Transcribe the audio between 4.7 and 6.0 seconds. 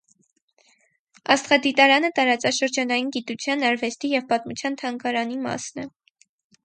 թանգարանի մասն է։